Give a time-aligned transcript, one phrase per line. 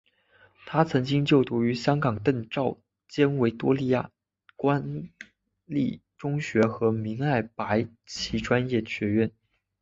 [0.65, 2.75] 他曾经就读于香港邓肇
[3.07, 4.09] 坚维多利亚
[4.55, 5.11] 官
[5.65, 9.31] 立中学和明爱白英奇专业学校。